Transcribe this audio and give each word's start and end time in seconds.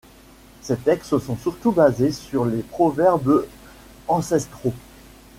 Ses 0.63 0.77
textes 0.77 1.19
sont 1.19 1.37
surtout 1.37 1.71
basés 1.71 2.11
sur 2.11 2.43
les 2.43 2.63
proverbes 2.63 3.45
ancestraux. 4.07 4.73